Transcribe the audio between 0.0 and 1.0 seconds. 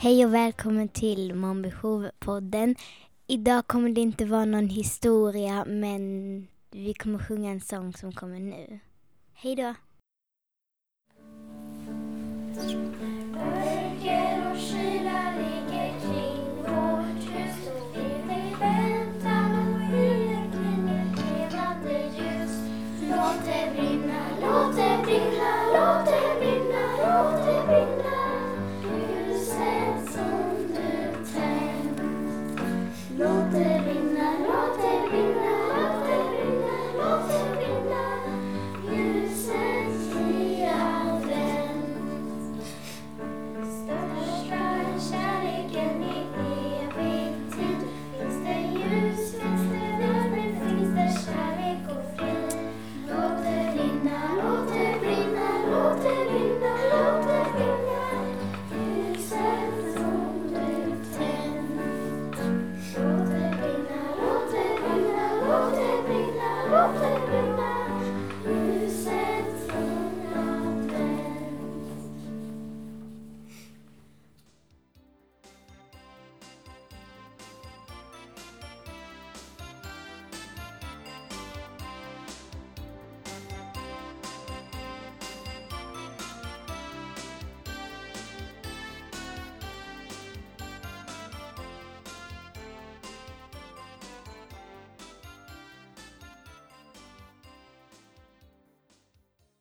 Hej och välkommen